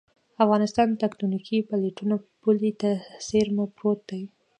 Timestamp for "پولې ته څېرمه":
2.41-3.65